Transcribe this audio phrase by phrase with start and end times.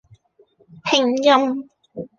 [0.87, 1.69] 拼音